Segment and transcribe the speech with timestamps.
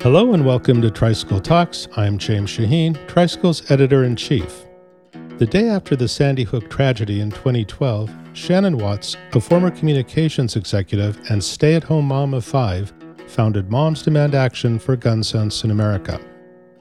[0.00, 1.88] Hello and welcome to Tricycle Talks.
[1.96, 4.64] I'm James Shaheen, Tricycle's editor in chief.
[5.38, 11.20] The day after the Sandy Hook tragedy in 2012, Shannon Watts, a former communications executive
[11.30, 12.92] and stay at home mom of five,
[13.26, 16.20] founded Moms Demand Action for Gun Sense in America.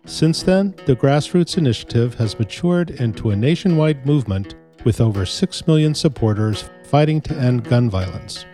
[0.06, 4.54] Since then, the grassroots initiative has matured into a nationwide movement
[4.86, 8.46] with over 6 million supporters fighting to end gun violence.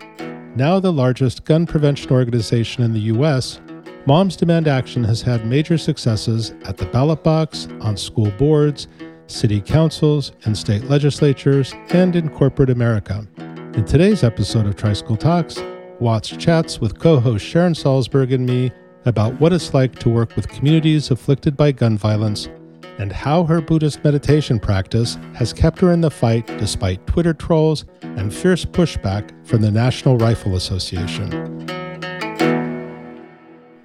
[0.56, 3.60] Now the largest gun prevention organization in the U.S.,
[4.06, 8.90] Moms Demand Action has had major successes at the ballot box, on school boards,
[9.28, 13.26] city councils, and state legislatures, and in corporate America.
[13.38, 15.58] In today's episode of Tricycle Talks,
[16.02, 18.74] Watts chats with co host Sharon Salzberg and me
[19.06, 22.50] about what it's like to work with communities afflicted by gun violence
[22.98, 27.86] and how her Buddhist meditation practice has kept her in the fight despite Twitter trolls
[28.02, 31.83] and fierce pushback from the National Rifle Association.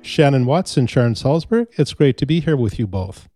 [0.09, 3.28] Shannon Watts and Sharon Salzberg, it's great to be here with you both.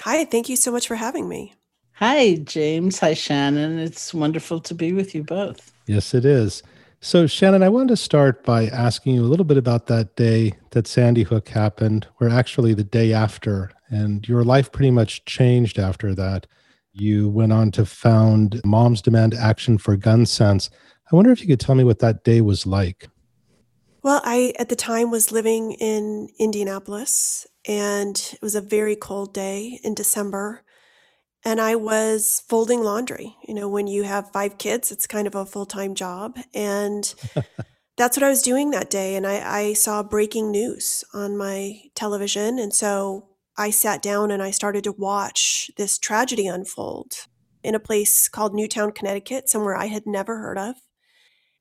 [0.00, 1.52] Hi, thank you so much for having me.
[1.96, 2.98] Hi, James.
[3.00, 3.78] Hi, Shannon.
[3.78, 5.70] It's wonderful to be with you both.
[5.86, 6.62] Yes, it is.
[7.00, 10.54] So, Shannon, I wanted to start by asking you a little bit about that day
[10.70, 15.78] that Sandy Hook happened, or actually the day after, and your life pretty much changed
[15.78, 16.46] after that.
[16.92, 20.70] You went on to found Moms Demand Action for Gun Sense.
[21.12, 23.10] I wonder if you could tell me what that day was like.
[24.04, 29.32] Well, I at the time was living in Indianapolis and it was a very cold
[29.32, 30.62] day in December.
[31.42, 33.34] And I was folding laundry.
[33.48, 36.36] You know, when you have five kids, it's kind of a full time job.
[36.52, 37.14] And
[37.96, 39.16] that's what I was doing that day.
[39.16, 42.58] And I, I saw breaking news on my television.
[42.58, 47.26] And so I sat down and I started to watch this tragedy unfold
[47.62, 50.74] in a place called Newtown, Connecticut, somewhere I had never heard of.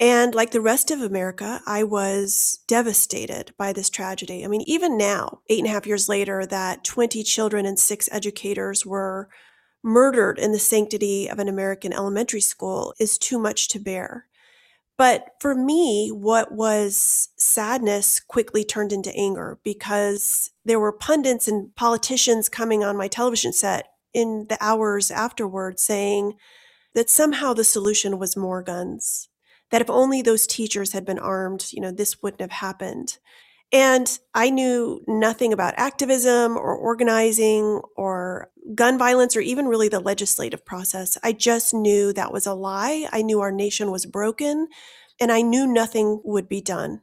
[0.04, 4.44] And like the rest of America, I was devastated by this tragedy.
[4.44, 8.10] I mean, even now, eight and a half years later, that 20 children and six
[8.12, 9.30] educators were
[9.82, 14.26] murdered in the sanctity of an American elementary school is too much to bear.
[14.98, 21.74] But for me, what was sadness quickly turned into anger because there were pundits and
[21.78, 26.34] politicians coming on my television set in the hours afterward saying
[26.94, 29.30] that somehow the solution was more guns
[29.74, 33.18] that if only those teachers had been armed, you know, this wouldn't have happened.
[33.72, 40.00] And I knew nothing about activism or organizing or gun violence or even really the
[40.00, 41.18] legislative process.
[41.24, 43.08] I just knew that was a lie.
[43.12, 44.68] I knew our nation was broken
[45.20, 47.02] and I knew nothing would be done.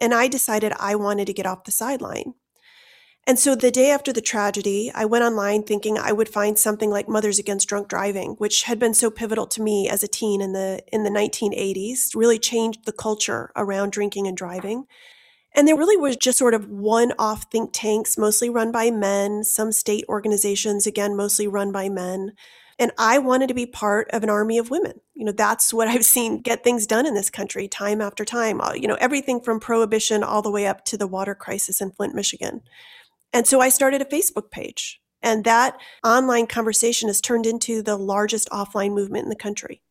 [0.00, 2.34] And I decided I wanted to get off the sideline.
[3.26, 6.90] And so the day after the tragedy, I went online thinking I would find something
[6.90, 10.42] like Mothers Against Drunk Driving, which had been so pivotal to me as a teen
[10.42, 14.86] in the in the 1980s, really changed the culture around drinking and driving.
[15.54, 19.70] And there really was just sort of one-off think tanks, mostly run by men, some
[19.70, 22.32] state organizations, again, mostly run by men.
[22.76, 25.00] And I wanted to be part of an army of women.
[25.14, 28.60] You know, that's what I've seen get things done in this country time after time.
[28.60, 31.92] Uh, you know, everything from prohibition all the way up to the water crisis in
[31.92, 32.60] Flint, Michigan.
[33.34, 35.00] And so I started a Facebook page.
[35.20, 39.82] And that online conversation has turned into the largest offline movement in the country.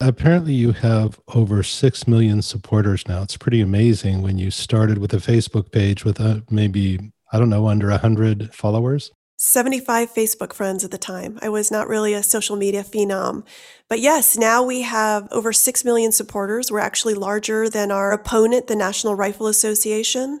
[0.00, 3.22] Apparently, you have over 6 million supporters now.
[3.22, 7.50] It's pretty amazing when you started with a Facebook page with a, maybe, I don't
[7.50, 9.10] know, under 100 followers.
[9.36, 11.38] 75 Facebook friends at the time.
[11.40, 13.44] I was not really a social media phenom.
[13.88, 16.70] But yes, now we have over 6 million supporters.
[16.70, 20.40] We're actually larger than our opponent, the National Rifle Association.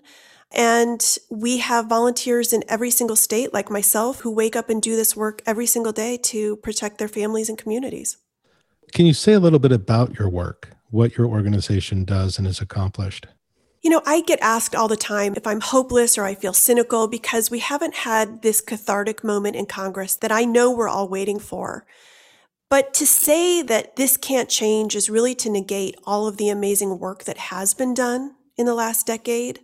[0.52, 1.00] And
[1.30, 5.14] we have volunteers in every single state, like myself, who wake up and do this
[5.16, 8.16] work every single day to protect their families and communities.
[8.92, 12.60] Can you say a little bit about your work, what your organization does and has
[12.60, 13.28] accomplished?
[13.82, 17.08] You know, I get asked all the time if I'm hopeless or I feel cynical
[17.08, 21.38] because we haven't had this cathartic moment in Congress that I know we're all waiting
[21.38, 21.86] for.
[22.68, 26.98] But to say that this can't change is really to negate all of the amazing
[26.98, 29.60] work that has been done in the last decade.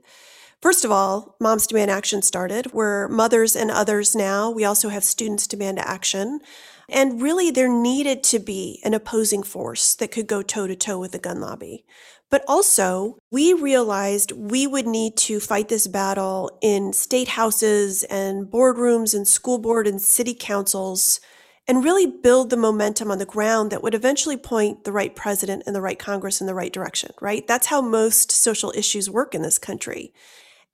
[0.67, 2.73] First of all, Moms Demand Action started.
[2.73, 4.51] We're mothers and others now.
[4.51, 6.41] We also have Students Demand Action.
[6.89, 10.99] And really, there needed to be an opposing force that could go toe to toe
[10.99, 11.85] with the gun lobby.
[12.31, 18.49] But also, we realized we would need to fight this battle in state houses and
[18.49, 21.21] boardrooms and school board and city councils
[21.69, 25.63] and really build the momentum on the ground that would eventually point the right president
[25.65, 27.47] and the right Congress in the right direction, right?
[27.47, 30.13] That's how most social issues work in this country.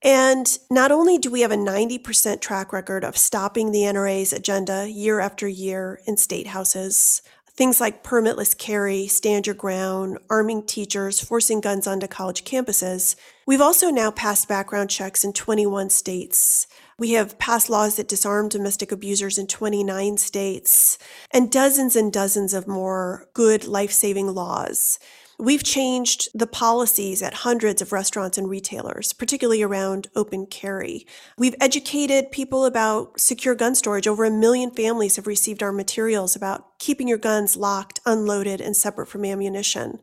[0.02, 4.88] And not only do we have a 90% track record of stopping the NRA's agenda
[4.90, 7.22] year after year in state houses,
[7.54, 13.14] Things like permitless carry, stand your ground, arming teachers, forcing guns onto college campuses.
[13.46, 16.66] We've also now passed background checks in 21 states.
[16.98, 20.96] We have passed laws that disarm domestic abusers in 29 states
[21.30, 24.98] and dozens and dozens of more good life saving laws.
[25.38, 31.06] We've changed the policies at hundreds of restaurants and retailers, particularly around open carry.
[31.38, 34.06] We've educated people about secure gun storage.
[34.06, 38.76] Over a million families have received our materials about keeping your guns locked, unloaded, and
[38.76, 40.00] separate from ammunition.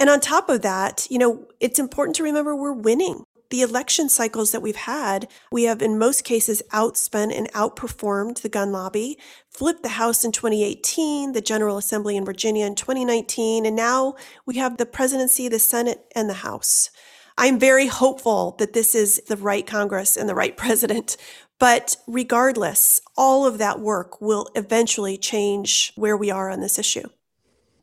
[0.00, 4.08] And on top of that, you know, it's important to remember we're winning the election
[4.08, 9.18] cycles that we've had, we have in most cases outspent and outperformed the gun lobby,
[9.50, 14.14] flipped the House in 2018, the General Assembly in Virginia in 2019, and now
[14.46, 16.90] we have the presidency, the Senate, and the House.
[17.36, 21.16] I'm very hopeful that this is the right Congress and the right president.
[21.58, 27.08] But regardless, all of that work will eventually change where we are on this issue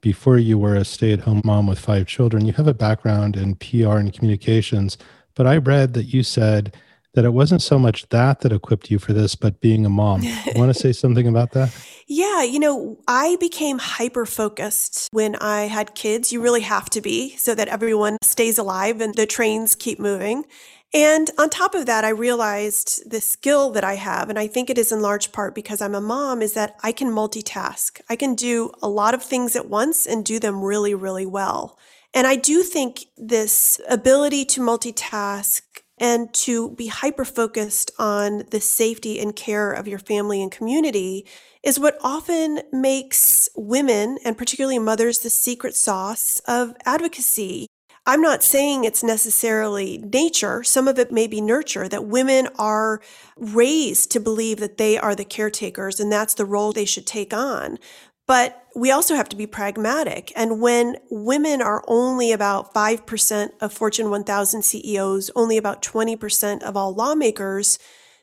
[0.01, 3.35] before you were a stay at home mom with five children, you have a background
[3.35, 4.97] in PR and communications.
[5.38, 6.75] But I read that you said
[7.13, 10.22] that it wasn't so much that that equipped you for this, but being a mom.
[10.56, 11.74] Want to say something about that?
[12.07, 16.34] Yeah, you know, I became hyper focused when I had kids.
[16.34, 20.45] You really have to be so that everyone stays alive and the trains keep moving.
[20.94, 24.69] And on top of that, I realized the skill that I have, and I think
[24.69, 28.00] it is in large part because I'm a mom, is that I can multitask.
[28.10, 31.78] I can do a lot of things at once and do them really, really well.
[32.17, 35.61] And I do think this ability to multitask
[35.99, 41.27] and to be hyper focused on the safety and care of your family and community
[41.61, 47.67] is what often makes women and particularly mothers the secret sauce of advocacy.
[48.07, 50.63] I'm not saying it's necessarily nature.
[50.63, 52.99] Some of it may be nurture, that women are
[53.35, 57.31] raised to believe that they are the caretakers and that's the role they should take
[57.31, 57.77] on.
[58.25, 60.31] But we also have to be pragmatic.
[60.35, 66.77] And when women are only about 5% of Fortune 1000 CEOs, only about 20% of
[66.77, 67.79] all lawmakers,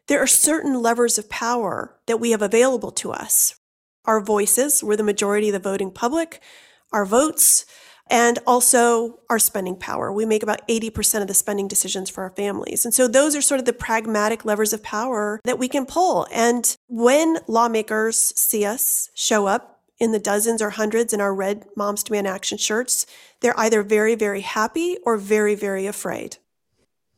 [0.07, 3.57] there are certain levers of power that we have available to us.
[4.05, 6.41] Our voices, we're the majority of the voting public,
[6.93, 7.67] our votes,
[8.09, 10.13] and also our spending power.
[10.13, 12.85] We make about 80% of the spending decisions for our families.
[12.85, 16.29] And so those are sort of the pragmatic levers of power that we can pull.
[16.33, 21.67] And when lawmakers see us show up in the dozens or hundreds in our red
[21.77, 23.07] Moms Demand Action shirts,
[23.41, 26.39] they're either very, very happy or very, very afraid.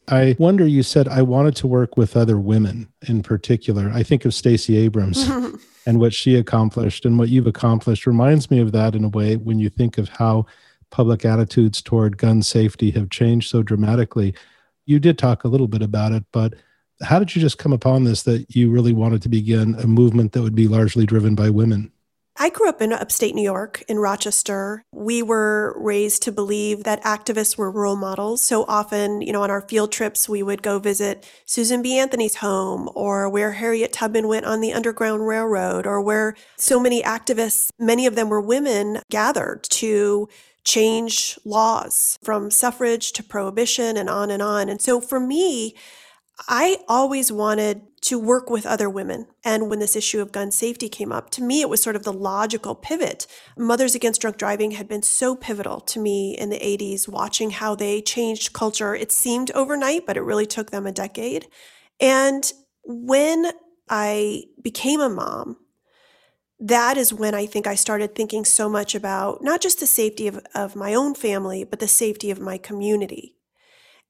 [0.08, 3.90] I wonder, you said, I wanted to work with other women in particular.
[3.92, 5.28] I think of Stacey Abrams
[5.86, 9.36] and what she accomplished, and what you've accomplished reminds me of that in a way
[9.36, 10.46] when you think of how
[10.90, 14.34] public attitudes toward gun safety have changed so dramatically.
[14.84, 16.54] You did talk a little bit about it, but
[17.02, 20.32] how did you just come upon this that you really wanted to begin a movement
[20.32, 21.90] that would be largely driven by women?
[22.38, 24.84] I grew up in upstate New York, in Rochester.
[24.92, 28.42] We were raised to believe that activists were role models.
[28.44, 31.98] So often, you know, on our field trips, we would go visit Susan B.
[31.98, 37.02] Anthony's home or where Harriet Tubman went on the Underground Railroad or where so many
[37.02, 40.28] activists, many of them were women, gathered to
[40.62, 44.68] change laws from suffrage to prohibition and on and on.
[44.68, 45.74] And so for me,
[46.48, 49.26] I always wanted to work with other women.
[49.42, 52.04] And when this issue of gun safety came up, to me, it was sort of
[52.04, 53.26] the logical pivot.
[53.56, 57.74] Mothers Against Drunk Driving had been so pivotal to me in the 80s, watching how
[57.74, 58.94] they changed culture.
[58.94, 61.46] It seemed overnight, but it really took them a decade.
[62.00, 62.52] And
[62.84, 63.52] when
[63.88, 65.56] I became a mom,
[66.60, 70.26] that is when I think I started thinking so much about not just the safety
[70.26, 73.35] of, of my own family, but the safety of my community.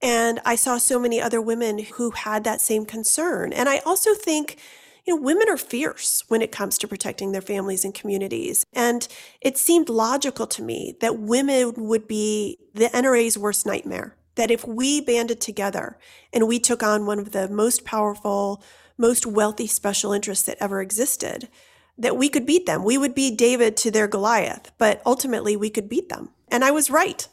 [0.03, 3.53] And I saw so many other women who had that same concern.
[3.53, 4.59] And I also think,
[5.07, 8.65] you know, women are fierce when it comes to protecting their families and communities.
[8.73, 9.07] And
[9.41, 14.17] it seemed logical to me that women would be the NRA's worst nightmare.
[14.35, 15.99] That if we banded together
[16.31, 18.63] and we took on one of the most powerful,
[18.99, 21.49] most wealthy special interests that ever existed,
[21.97, 22.85] that we could beat them.
[22.85, 26.31] We would be David to their Goliath, but ultimately we could beat them.
[26.49, 27.27] And I was right.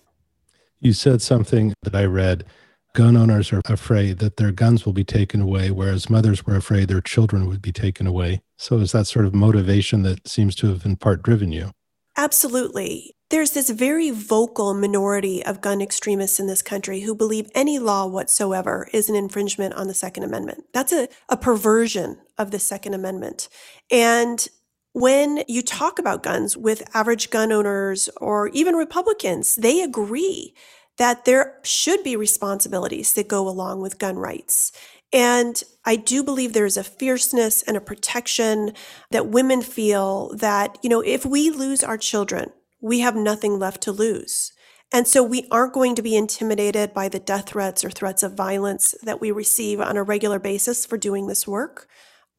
[0.84, 2.44] You said something that I read.
[2.94, 6.90] Gun owners are afraid that their guns will be taken away, whereas mothers were afraid
[6.90, 8.42] their children would be taken away.
[8.58, 11.72] So, is that sort of motivation that seems to have in part driven you?
[12.18, 13.16] Absolutely.
[13.30, 18.06] There's this very vocal minority of gun extremists in this country who believe any law
[18.06, 20.66] whatsoever is an infringement on the Second Amendment.
[20.74, 23.48] That's a, a perversion of the Second Amendment.
[23.90, 24.46] And
[24.94, 30.54] when you talk about guns with average gun owners or even Republicans, they agree
[30.98, 34.72] that there should be responsibilities that go along with gun rights.
[35.12, 38.74] And I do believe there's a fierceness and a protection
[39.12, 43.82] that women feel that, you know, if we lose our children, we have nothing left
[43.82, 44.54] to lose.
[44.92, 48.34] And so we aren't going to be intimidated by the death threats or threats of
[48.34, 51.88] violence that we receive on a regular basis for doing this work.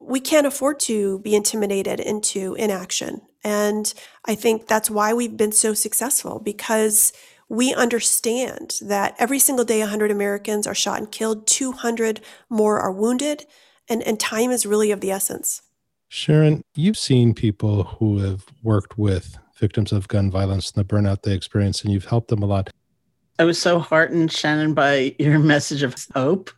[0.07, 3.23] We can't afford to be intimidated into inaction.
[3.43, 3.93] And
[4.25, 7.13] I think that's why we've been so successful because
[7.49, 12.93] we understand that every single day 100 Americans are shot and killed, 200 more are
[12.93, 13.45] wounded,
[13.89, 15.63] and, and time is really of the essence.
[16.09, 21.23] Sharon, you've seen people who have worked with victims of gun violence and the burnout
[21.23, 22.71] they experience, and you've helped them a lot.
[23.39, 26.51] I was so heartened, Shannon, by your message of hope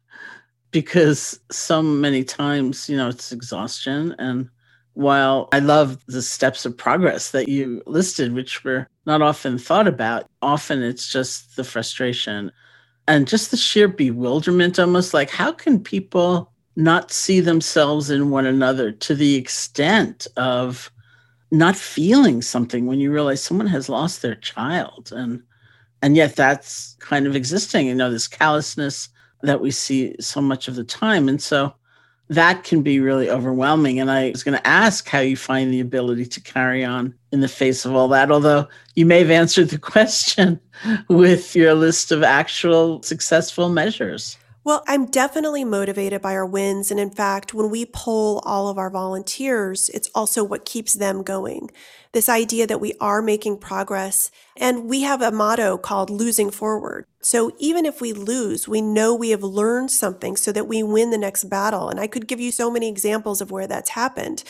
[0.77, 4.15] because so many times, you know, it's exhaustion.
[4.19, 4.51] And
[4.93, 9.89] while I love the steps of progress that you listed, which were not often thought
[9.89, 12.53] about, often it's just the frustration
[13.09, 18.45] and just the sheer bewilderment almost like, how can people not see themselves in one
[18.45, 20.91] another to the extent of
[21.51, 25.11] not feeling something when you realize someone has lost their child?
[25.11, 25.43] And
[26.03, 29.09] and yet that's kind of existing you know this callousness
[29.43, 31.75] that we see so much of the time and so
[32.29, 34.01] that can be really overwhelming.
[34.01, 37.41] And I was going to ask how you find the ability to carry on in
[37.41, 40.61] the face of all that, although you may have answered the question
[41.09, 44.37] with your list of actual successful measures.
[44.67, 46.91] Well, I'm definitely motivated by our wins.
[46.91, 51.23] And in fact, when we poll all of our volunteers, it's also what keeps them
[51.23, 51.71] going.
[52.11, 54.33] This idea that we are making progress.
[54.57, 57.07] And we have a motto called losing forward.
[57.21, 61.11] So even if we lose, we know we have learned something so that we win
[61.11, 61.89] the next battle.
[61.89, 64.43] And I could give you so many examples of where that's happened.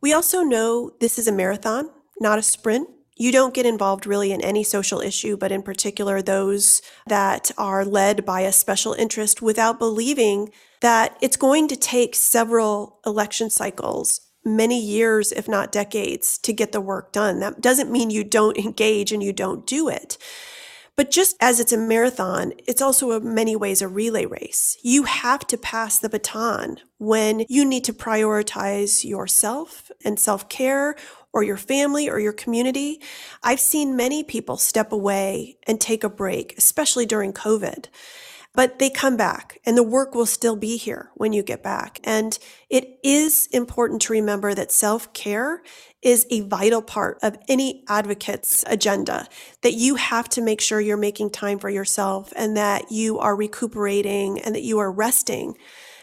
[0.00, 1.88] We also know this is a marathon,
[2.18, 2.88] not a sprint
[3.22, 7.84] you don't get involved really in any social issue, but in particular those that are
[7.84, 10.50] led by a special interest without believing
[10.80, 16.72] that it's going to take several election cycles, many years, if not decades, to get
[16.72, 17.38] the work done.
[17.38, 20.18] That doesn't mean you don't engage and you don't do it.
[20.96, 24.76] But just as it's a marathon, it's also in many ways a relay race.
[24.82, 30.96] You have to pass the baton when you need to prioritize yourself and self care
[31.32, 33.00] or your family or your community.
[33.42, 37.86] I've seen many people step away and take a break, especially during COVID.
[38.54, 42.00] But they come back and the work will still be here when you get back.
[42.04, 45.62] And it is important to remember that self care
[46.02, 49.26] is a vital part of any advocate's agenda,
[49.62, 53.36] that you have to make sure you're making time for yourself and that you are
[53.36, 55.56] recuperating and that you are resting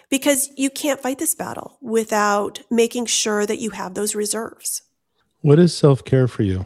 [0.09, 4.81] because you can't fight this battle without making sure that you have those reserves.
[5.41, 6.65] What is self care for you?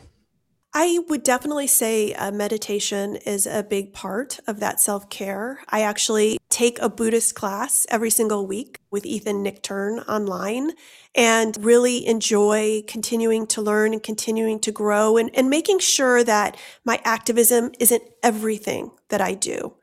[0.76, 5.60] I would definitely say uh, meditation is a big part of that self care.
[5.70, 10.72] I actually take a Buddhist class every single week with Ethan Nichtern online
[11.14, 16.58] and really enjoy continuing to learn and continuing to grow and, and making sure that
[16.84, 19.76] my activism isn't everything that I do.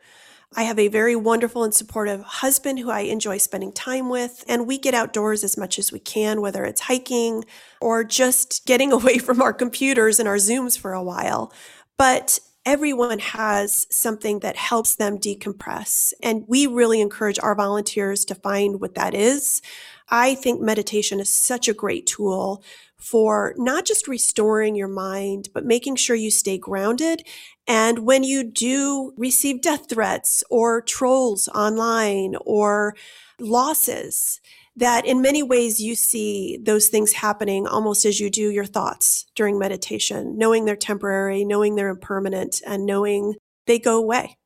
[0.57, 4.67] I have a very wonderful and supportive husband who I enjoy spending time with, and
[4.67, 7.45] we get outdoors as much as we can, whether it's hiking
[7.81, 11.53] or just getting away from our computers and our Zooms for a while.
[11.97, 16.13] But everyone has something that helps them decompress.
[16.23, 19.63] And we really encourage our volunteers to find what that is.
[20.09, 22.63] I think meditation is such a great tool
[22.97, 27.27] for not just restoring your mind, but making sure you stay grounded.
[27.71, 32.97] And when you do receive death threats or trolls online or
[33.39, 34.41] losses,
[34.75, 39.27] that in many ways you see those things happening almost as you do your thoughts
[39.37, 43.37] during meditation, knowing they're temporary, knowing they're impermanent, and knowing
[43.69, 44.37] they go away.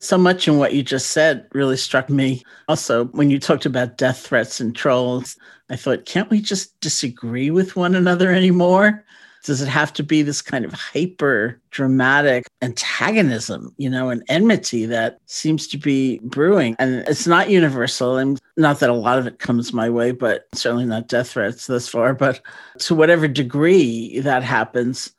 [0.00, 2.42] So much in what you just said really struck me.
[2.68, 5.38] Also, when you talked about death threats and trolls,
[5.70, 9.06] I thought, can't we just disagree with one another anymore?
[9.44, 14.86] Does it have to be this kind of hyper dramatic antagonism, you know, an enmity
[14.86, 16.76] that seems to be brewing?
[16.78, 18.18] And it's not universal.
[18.18, 21.66] And not that a lot of it comes my way, but certainly not death threats
[21.66, 22.14] thus far.
[22.14, 22.40] But
[22.80, 25.12] to whatever degree that happens,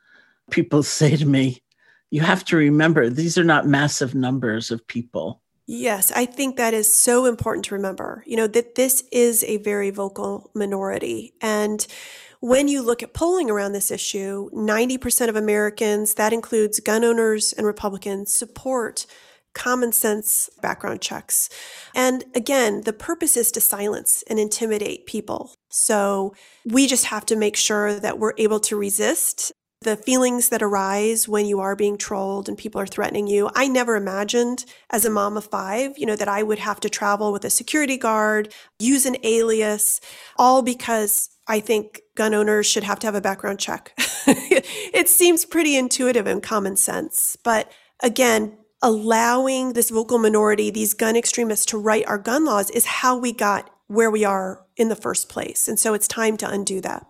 [0.52, 1.62] people say to me,
[2.10, 5.42] you have to remember these are not massive numbers of people.
[5.66, 8.24] Yes, I think that is so important to remember.
[8.28, 11.34] You know, that this is a very vocal minority.
[11.42, 11.86] And
[12.44, 17.54] when you look at polling around this issue, 90% of Americans, that includes gun owners
[17.54, 19.06] and Republicans, support
[19.54, 21.48] common sense background checks.
[21.96, 25.56] And again, the purpose is to silence and intimidate people.
[25.70, 26.36] So
[26.66, 31.28] we just have to make sure that we're able to resist the feelings that arise
[31.28, 33.50] when you are being trolled and people are threatening you.
[33.56, 36.90] I never imagined as a mom of five, you know, that I would have to
[36.90, 40.02] travel with a security guard, use an alias,
[40.38, 43.94] all because I think gun owners should have to have a background check.
[44.28, 47.38] it seems pretty intuitive and common sense.
[47.44, 47.72] But
[48.02, 53.18] again, allowing this vocal minority, these gun extremists, to write our gun laws is how
[53.18, 55.68] we got where we are in the first place.
[55.68, 57.06] And so it's time to undo that.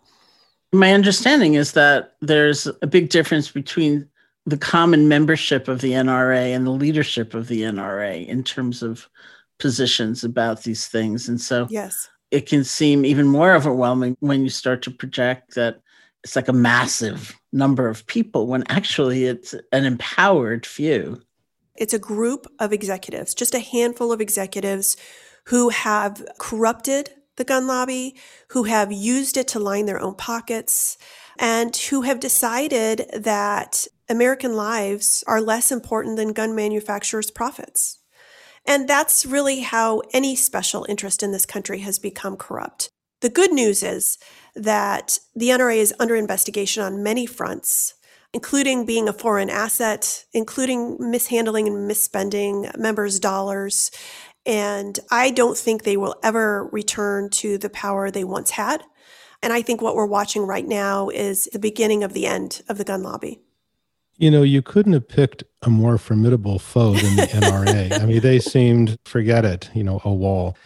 [0.73, 4.09] My understanding is that there's a big difference between
[4.45, 9.07] the common membership of the NRA and the leadership of the NRA in terms of
[9.59, 11.29] positions about these things.
[11.29, 12.09] And so yes.
[12.31, 15.79] it can seem even more overwhelming when you start to project that
[16.23, 21.21] it's like a massive number of people when actually it's an empowered few.
[21.75, 24.97] It's a group of executives, just a handful of executives
[25.45, 28.15] who have corrupted the gun lobby,
[28.49, 30.97] who have used it to line their own pockets,
[31.37, 37.99] and who have decided that American lives are less important than gun manufacturers' profits.
[38.65, 42.89] And that's really how any special interest in this country has become corrupt.
[43.21, 44.17] The good news is
[44.55, 47.95] that the NRA is under investigation on many fronts,
[48.33, 53.91] including being a foreign asset, including mishandling and misspending members' dollars,
[54.45, 58.83] and I don't think they will ever return to the power they once had.
[59.41, 62.77] And I think what we're watching right now is the beginning of the end of
[62.77, 63.41] the gun lobby.
[64.17, 67.99] You know, you couldn't have picked a more formidable foe than the NRA.
[67.99, 70.57] I mean, they seemed, forget it, you know, a wall.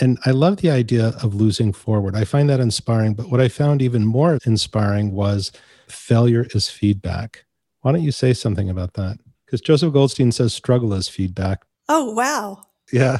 [0.00, 2.14] And I love the idea of losing forward.
[2.14, 3.14] I find that inspiring.
[3.14, 5.52] But what I found even more inspiring was
[5.88, 7.46] failure is feedback.
[7.80, 9.18] Why don't you say something about that?
[9.46, 11.64] Because Joseph Goldstein says struggle is feedback.
[11.88, 13.18] Oh, wow yeah.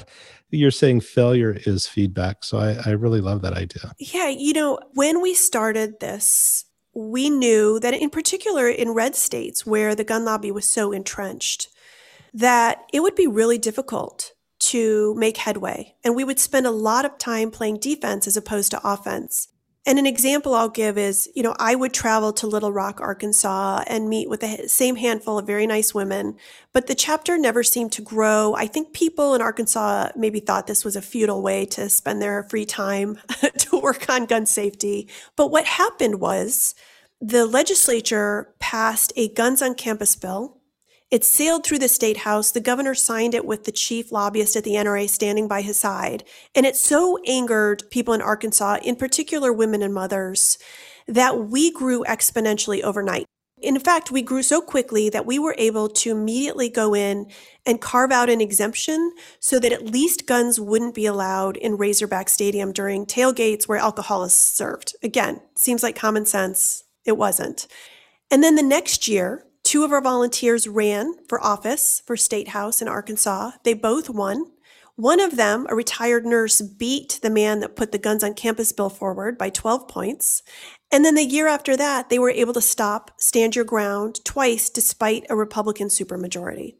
[0.51, 3.93] You're saying failure is feedback so I, I really love that idea.
[3.99, 9.67] Yeah you know when we started this we knew that in particular in red states
[9.67, 11.69] where the gun lobby was so entrenched
[12.33, 17.05] that it would be really difficult to make headway and we would spend a lot
[17.05, 19.49] of time playing defense as opposed to offense
[19.87, 23.85] and an example I'll give is, you know, I would travel to Little Rock, Arkansas
[23.87, 26.37] and meet with the same handful of very nice women,
[26.73, 28.55] but the chapter never seemed to grow.
[28.57, 32.43] I think people in Arkansas maybe thought this was a futile way to spend their
[32.43, 33.19] free time
[33.59, 35.09] to work on gun safety.
[35.37, 36.75] But what happened was
[37.21, 40.56] the legislature passed a guns on campus bill
[41.11, 42.51] it sailed through the state house.
[42.51, 46.25] The governor signed it with the chief lobbyist at the NRA standing by his side.
[46.55, 50.59] And it so angered people in Arkansas, in particular women and mothers,
[51.07, 53.27] that we grew exponentially overnight.
[53.59, 57.31] In fact, we grew so quickly that we were able to immediately go in
[57.65, 62.29] and carve out an exemption so that at least guns wouldn't be allowed in Razorback
[62.29, 64.95] Stadium during tailgates where alcohol is served.
[65.03, 66.85] Again, seems like common sense.
[67.07, 67.67] It wasn't.
[68.31, 69.46] And then the next year,
[69.77, 73.51] Two of our volunteers ran for office for State House in Arkansas.
[73.63, 74.47] They both won.
[74.95, 78.73] One of them, a retired nurse, beat the man that put the guns on campus
[78.73, 80.43] bill forward by 12 points.
[80.91, 84.71] And then the year after that, they were able to stop Stand Your Ground twice
[84.71, 86.77] despite a Republican supermajority.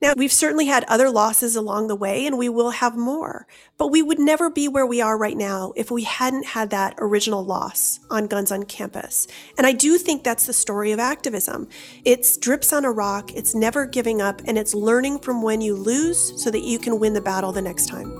[0.00, 3.46] Now, we've certainly had other losses along the way, and we will have more,
[3.78, 6.94] but we would never be where we are right now if we hadn't had that
[6.98, 9.26] original loss on Guns on Campus.
[9.56, 11.68] And I do think that's the story of activism.
[12.04, 15.74] It's drips on a rock, it's never giving up, and it's learning from when you
[15.74, 18.12] lose so that you can win the battle the next time.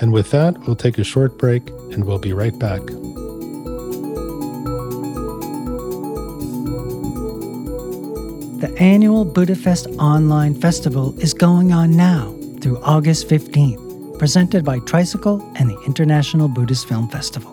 [0.00, 2.82] And with that, we'll take a short break and we'll be right back.
[8.58, 15.48] The annual Buddhist Online Festival is going on now through August 15th, presented by Tricycle
[15.54, 17.52] and the International Buddhist Film Festival.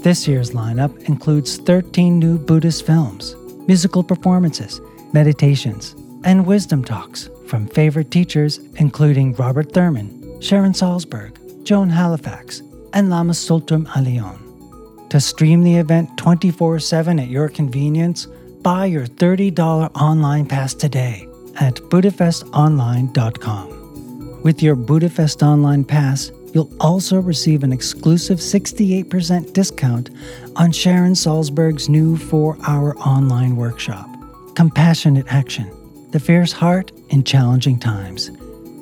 [0.00, 3.36] This year's lineup includes 13 new Buddhist films,
[3.68, 4.80] musical performances,
[5.12, 12.60] meditations, and wisdom talks from favorite teachers including Robert Thurman, Sharon Salzberg, Joan Halifax,
[12.92, 14.40] and Lama Tsultrim Allione.
[15.10, 18.26] To stream the event 24 7 at your convenience,
[18.68, 21.26] Buy your $30 online pass today
[21.58, 24.42] at BuddhaFestOnline.com.
[24.42, 30.10] With your BuddhaFest Online Pass, you'll also receive an exclusive 68% discount
[30.56, 34.06] on Sharon Salzberg's new four hour online workshop,
[34.54, 35.70] Compassionate Action
[36.10, 38.30] The Fierce Heart in Challenging Times.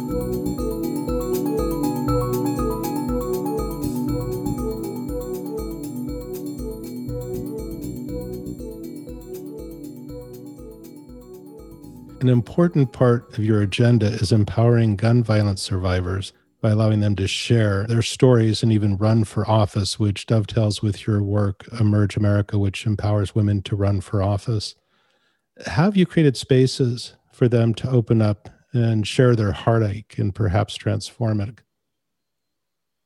[12.20, 17.28] An important part of your agenda is empowering gun violence survivors by allowing them to
[17.28, 22.58] share their stories and even run for office, which dovetails with your work, Emerge America,
[22.58, 24.74] which empowers women to run for office.
[25.66, 30.74] Have you created spaces for them to open up and share their heartache and perhaps
[30.74, 31.60] transform it?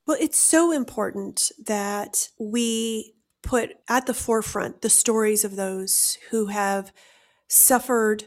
[0.06, 6.46] Well, it's so important that we put at the forefront the stories of those who
[6.46, 6.92] have
[7.48, 8.24] suffered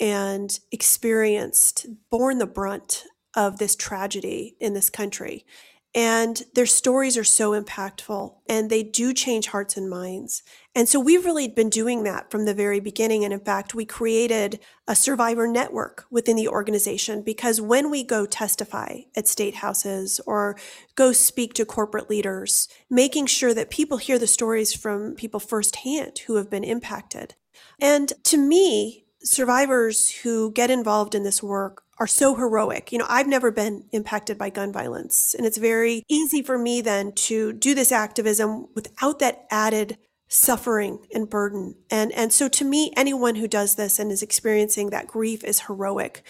[0.00, 3.04] and experienced, borne the brunt
[3.38, 5.46] of this tragedy in this country.
[5.94, 10.42] And their stories are so impactful and they do change hearts and minds.
[10.74, 13.24] And so we've really been doing that from the very beginning.
[13.24, 18.26] And in fact, we created a survivor network within the organization because when we go
[18.26, 20.58] testify at state houses or
[20.94, 26.18] go speak to corporate leaders, making sure that people hear the stories from people firsthand
[26.26, 27.34] who have been impacted.
[27.80, 32.92] And to me, survivors who get involved in this work are so heroic.
[32.92, 36.80] You know, I've never been impacted by gun violence, and it's very easy for me
[36.80, 41.74] then to do this activism without that added suffering and burden.
[41.90, 45.60] And and so to me, anyone who does this and is experiencing that grief is
[45.60, 46.22] heroic.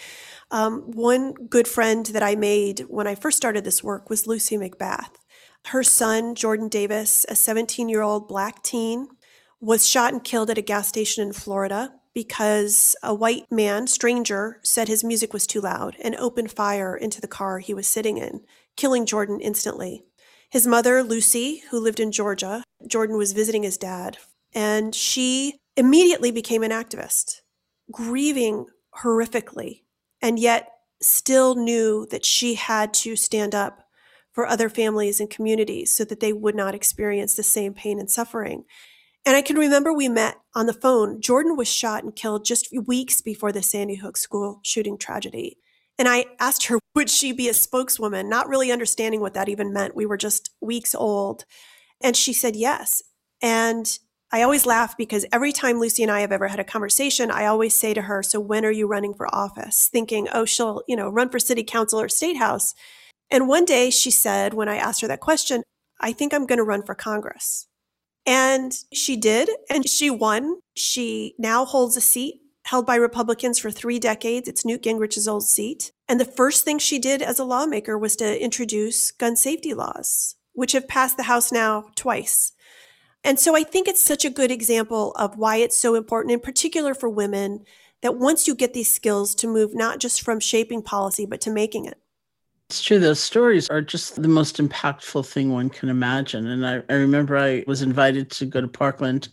[0.51, 4.57] Um, one good friend that I made when I first started this work was Lucy
[4.57, 5.11] McBath.
[5.67, 9.09] Her son, Jordan Davis, a 17 year old black teen,
[9.59, 14.59] was shot and killed at a gas station in Florida because a white man, stranger,
[14.61, 18.17] said his music was too loud and opened fire into the car he was sitting
[18.17, 18.41] in,
[18.75, 20.03] killing Jordan instantly.
[20.49, 24.17] His mother, Lucy, who lived in Georgia, Jordan was visiting his dad,
[24.53, 27.35] and she immediately became an activist,
[27.89, 28.65] grieving
[29.01, 29.83] horrifically,
[30.21, 30.67] and yet
[31.01, 33.87] still knew that she had to stand up
[34.33, 38.11] for other families and communities so that they would not experience the same pain and
[38.11, 38.65] suffering.
[39.25, 41.21] And I can remember we met on the phone.
[41.21, 45.57] Jordan was shot and killed just weeks before the Sandy Hook school shooting tragedy.
[45.97, 49.73] And I asked her, would she be a spokeswoman, not really understanding what that even
[49.73, 49.95] meant.
[49.95, 51.45] We were just weeks old.
[52.01, 53.01] And she said yes.
[53.41, 53.99] And
[54.31, 57.45] I always laugh because every time Lucy and I have ever had a conversation, I
[57.45, 59.89] always say to her, So when are you running for office?
[59.91, 62.73] Thinking, oh, she'll, you know, run for city council or state house.
[63.31, 65.63] And one day she said, when I asked her that question,
[65.99, 67.67] I think I'm going to run for Congress.
[68.29, 70.59] And she did, and she won.
[70.75, 74.47] She now holds a seat held by Republicans for three decades.
[74.47, 75.91] It's Newt Gingrich's old seat.
[76.07, 80.35] And the first thing she did as a lawmaker was to introduce gun safety laws,
[80.53, 82.51] which have passed the House now twice.
[83.23, 86.39] And so I think it's such a good example of why it's so important, in
[86.39, 87.65] particular for women,
[88.03, 91.49] that once you get these skills to move not just from shaping policy, but to
[91.49, 91.99] making it.
[92.69, 92.99] It's true.
[92.99, 96.45] Those stories are just the most impactful thing one can imagine.
[96.47, 99.29] And I, I remember I was invited to go to Parkland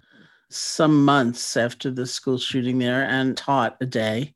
[0.48, 4.34] some months after the school shooting there and taught a day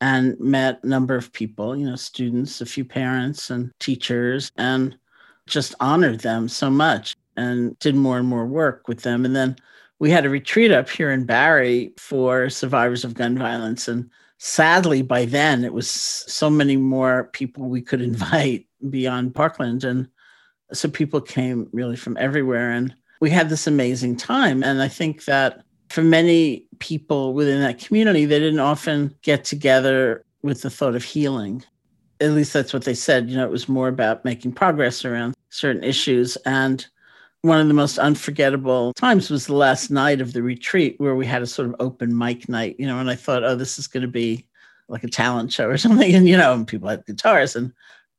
[0.00, 4.96] and met a number of people, you know, students, a few parents and teachers, and
[5.46, 9.26] just honored them so much and did more and more work with them.
[9.26, 9.56] And then
[9.98, 13.88] we had a retreat up here in Barre for survivors of gun violence.
[13.88, 14.08] And
[14.38, 19.84] sadly, by then it was so many more people we could invite beyond Parkland.
[19.84, 20.08] And
[20.72, 22.70] so people came really from everywhere.
[22.70, 24.62] And we had this amazing time.
[24.62, 30.24] And I think that for many people within that community, they didn't often get together
[30.42, 31.64] with the thought of healing.
[32.20, 33.28] At least that's what they said.
[33.28, 36.36] You know, it was more about making progress around certain issues.
[36.44, 36.86] And
[37.42, 41.26] one of the most unforgettable times was the last night of the retreat where we
[41.26, 43.86] had a sort of open mic night, you know, and I thought, oh, this is
[43.86, 44.46] going to be
[44.88, 46.14] like a talent show or something.
[46.14, 47.54] And, you know, people had guitars.
[47.54, 47.72] And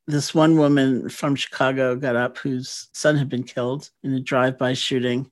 [0.06, 4.58] this one woman from Chicago got up whose son had been killed in a drive
[4.58, 5.30] by shooting.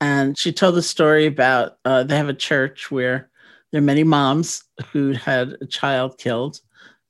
[0.00, 3.30] And she told the story about uh, they have a church where
[3.70, 6.60] there are many moms who had a child killed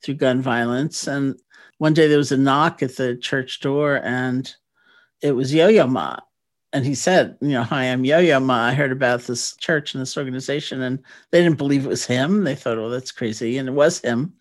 [0.03, 1.07] through gun violence.
[1.07, 1.39] And
[1.79, 4.53] one day there was a knock at the church door, and
[5.23, 6.17] it was Yo Yo Ma.
[6.73, 8.65] And he said, You know, hi, I'm Yo Yo Ma.
[8.65, 10.81] I heard about this church and this organization.
[10.81, 10.99] And
[11.31, 12.43] they didn't believe it was him.
[12.43, 13.57] They thought, Oh, that's crazy.
[13.57, 14.33] And it was him.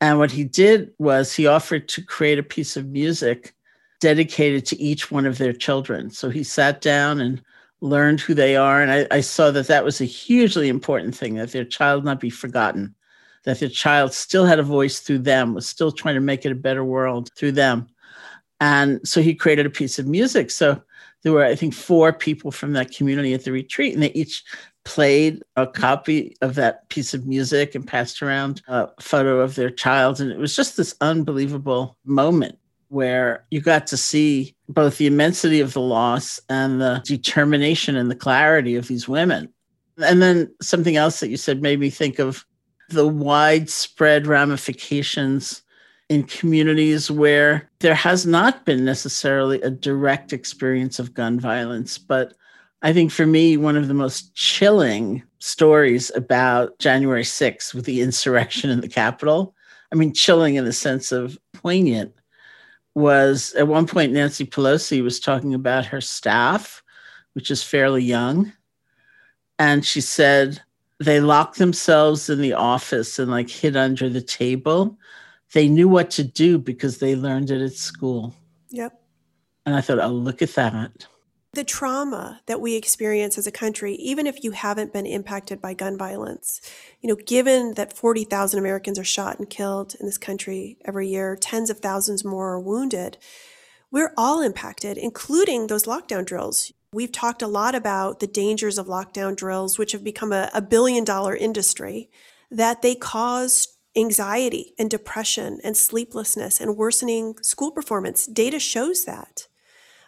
[0.00, 3.54] And what he did was he offered to create a piece of music
[4.00, 6.10] dedicated to each one of their children.
[6.10, 7.40] So he sat down and
[7.80, 8.82] learned who they are.
[8.82, 12.18] And I, I, saw that that was a hugely important thing that their child not
[12.18, 12.96] be forgotten,
[13.44, 16.50] that their child still had a voice through them, was still trying to make it
[16.50, 17.86] a better world through them.
[18.62, 20.48] And so he created a piece of music.
[20.52, 20.80] So
[21.22, 24.44] there were, I think, four people from that community at the retreat, and they each
[24.84, 29.68] played a copy of that piece of music and passed around a photo of their
[29.68, 30.20] child.
[30.20, 35.58] And it was just this unbelievable moment where you got to see both the immensity
[35.58, 39.52] of the loss and the determination and the clarity of these women.
[40.04, 42.44] And then something else that you said made me think of
[42.90, 45.61] the widespread ramifications
[46.12, 51.96] in communities where there has not been necessarily a direct experience of gun violence.
[51.96, 52.34] But
[52.82, 58.02] I think for me, one of the most chilling stories about January 6th with the
[58.02, 59.54] insurrection in the Capitol,
[59.90, 62.12] I mean, chilling in the sense of poignant,
[62.94, 66.82] was at one point Nancy Pelosi was talking about her staff,
[67.32, 68.52] which is fairly young.
[69.58, 70.60] And she said
[70.98, 74.98] they locked themselves in the office and like hid under the table.
[75.52, 78.34] They knew what to do because they learned it at school.
[78.70, 78.98] Yep.
[79.66, 81.06] And I thought, oh, look at that.
[81.54, 85.74] The trauma that we experience as a country, even if you haven't been impacted by
[85.74, 86.62] gun violence,
[87.02, 91.36] you know, given that 40,000 Americans are shot and killed in this country every year,
[91.36, 93.18] tens of thousands more are wounded,
[93.90, 96.72] we're all impacted, including those lockdown drills.
[96.94, 100.62] We've talked a lot about the dangers of lockdown drills, which have become a, a
[100.62, 102.08] billion dollar industry,
[102.50, 108.26] that they cause anxiety and depression and sleeplessness and worsening school performance.
[108.26, 109.48] Data shows that.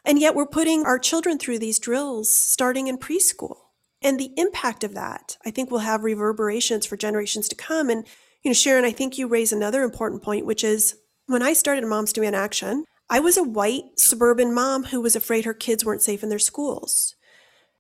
[0.05, 3.57] And yet we're putting our children through these drills starting in preschool.
[4.03, 7.89] And the impact of that, I think, will have reverberations for generations to come.
[7.89, 8.07] And,
[8.43, 11.87] you know, Sharon, I think you raise another important point, which is when I started
[11.87, 16.03] Moms Demand Action, I was a white suburban mom who was afraid her kids weren't
[16.03, 17.15] safe in their schools.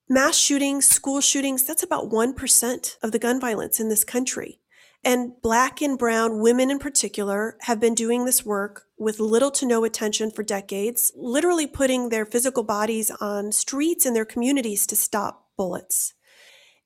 [0.08, 4.60] Mass shootings, school shootings, that's about 1% of the gun violence in this country.
[5.04, 9.66] And black and brown women in particular have been doing this work with little to
[9.66, 14.96] no attention for decades, literally putting their physical bodies on streets in their communities to
[14.96, 16.14] stop bullets.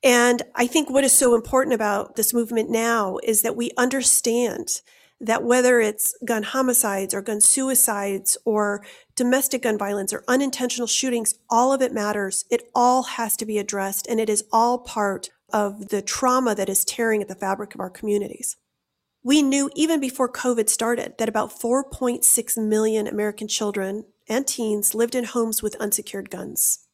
[0.03, 4.81] And I think what is so important about this movement now is that we understand
[5.21, 8.85] that whether it's gun homicides or gun suicides or
[9.17, 12.45] domestic gun violence or unintentional shootings, all of it matters.
[12.51, 16.69] It all has to be addressed, and it is all part of the trauma that
[16.69, 18.57] is tearing at the fabric of our communities.
[19.23, 25.15] We knew even before COVID started that about 4.6 million American children and teens lived
[25.15, 26.87] in homes with unsecured guns.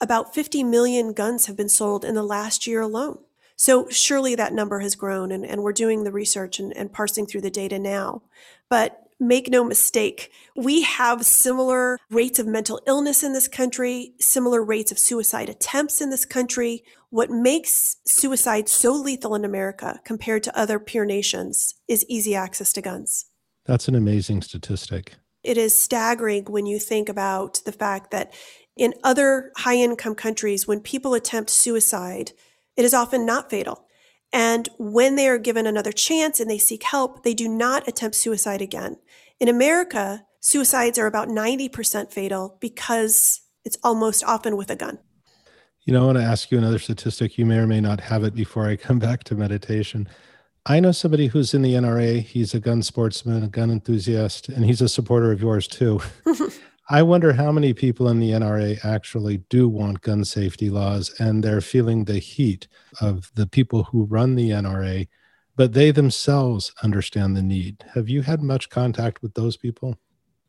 [0.00, 3.18] About 50 million guns have been sold in the last year alone.
[3.56, 7.26] So surely that number has grown, and, and we're doing the research and, and parsing
[7.26, 8.22] through the data now.
[8.68, 14.62] But make no mistake, we have similar rates of mental illness in this country, similar
[14.62, 16.84] rates of suicide attempts in this country.
[17.10, 22.72] What makes suicide so lethal in America compared to other peer nations is easy access
[22.74, 23.26] to guns.
[23.64, 25.14] That's an amazing statistic.
[25.42, 28.32] It is staggering when you think about the fact that
[28.76, 32.32] in other high income countries, when people attempt suicide,
[32.76, 33.86] it is often not fatal.
[34.32, 38.16] And when they are given another chance and they seek help, they do not attempt
[38.16, 38.96] suicide again.
[39.38, 44.98] In America, suicides are about 90% fatal because it's almost often with a gun.
[45.84, 47.36] You know, I want to ask you another statistic.
[47.36, 50.08] You may or may not have it before I come back to meditation.
[50.64, 52.22] I know somebody who's in the NRA.
[52.22, 56.00] He's a gun sportsman, a gun enthusiast, and he's a supporter of yours too.
[56.90, 61.42] I wonder how many people in the NRA actually do want gun safety laws and
[61.42, 62.66] they're feeling the heat
[63.00, 65.08] of the people who run the NRA,
[65.54, 67.84] but they themselves understand the need.
[67.94, 69.96] Have you had much contact with those people?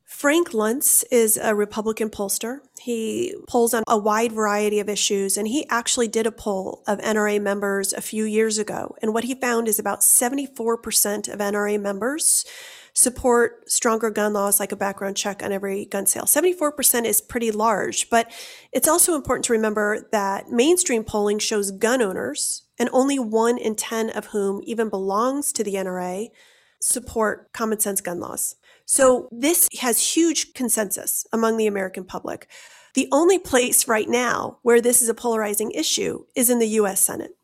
[0.06, 2.60] Frank Luntz is a Republican pollster.
[2.80, 7.00] He polls on a wide variety of issues, and he actually did a poll of
[7.00, 8.96] NRA members a few years ago.
[9.02, 12.46] And what he found is about 74% of NRA members
[12.94, 16.26] support stronger gun laws like a background check on every gun sale.
[16.26, 18.32] 74% is pretty large, but
[18.72, 23.76] it's also important to remember that mainstream polling shows gun owners, and only one in
[23.76, 26.30] 10 of whom even belongs to the NRA,
[26.80, 28.56] support common sense gun laws.
[28.86, 32.48] So this has huge consensus among the American public.
[32.94, 37.02] The only place right now where this is a polarizing issue is in the US
[37.02, 37.36] Senate.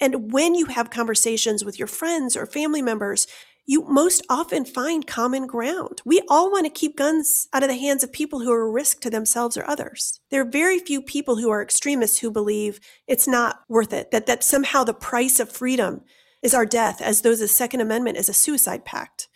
[0.00, 3.26] And when you have conversations with your friends or family members,
[3.70, 6.02] you most often find common ground.
[6.04, 8.70] We all want to keep guns out of the hands of people who are a
[8.70, 10.18] risk to themselves or others.
[10.28, 14.26] There are very few people who are extremists who believe it's not worth it, that,
[14.26, 16.00] that somehow the price of freedom
[16.42, 19.28] is our death, as though the Second Amendment is a suicide pact.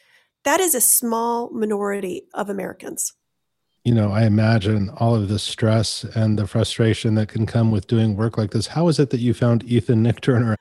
[0.43, 3.13] That is a small minority of Americans.
[3.85, 7.87] You know, I imagine all of the stress and the frustration that can come with
[7.87, 8.67] doing work like this.
[8.67, 10.57] How is it that you found Ethan Nichtern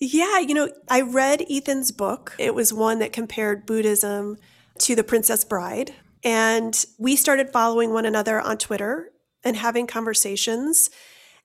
[0.00, 2.34] yeah, you know, I read Ethan's book.
[2.38, 4.36] It was one that compared Buddhism
[4.78, 5.94] to The Princess Bride.
[6.24, 9.10] And we started following one another on Twitter
[9.44, 10.90] and having conversations.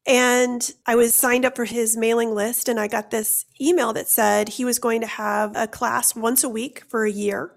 [0.05, 4.09] And I was signed up for his mailing list, and I got this email that
[4.09, 7.53] said he was going to have a class once a week for a year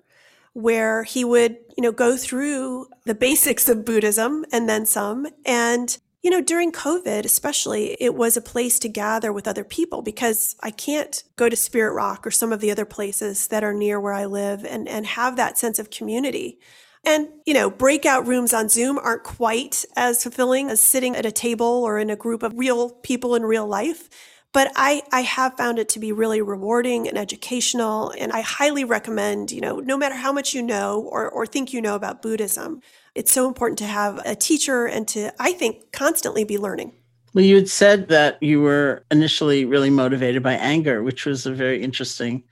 [0.53, 5.27] where he would, you know, go through the basics of Buddhism and then some.
[5.45, 10.03] And you know, during COVID, especially, it was a place to gather with other people
[10.03, 13.73] because I can't go to Spirit Rock or some of the other places that are
[13.73, 16.59] near where I live and, and have that sense of community.
[17.05, 21.31] And, you know, breakout rooms on Zoom aren't quite as fulfilling as sitting at a
[21.31, 24.09] table or in a group of real people in real life.
[24.53, 28.13] But I, I have found it to be really rewarding and educational.
[28.19, 31.73] And I highly recommend, you know, no matter how much you know or, or think
[31.73, 32.83] you know about Buddhism,
[33.17, 36.93] it's so important to have a teacher and to, I think, constantly be learning.
[37.35, 41.53] Well, you had said that you were initially really motivated by anger, which was a
[41.53, 42.45] very interesting